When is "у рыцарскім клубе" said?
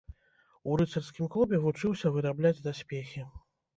0.69-1.61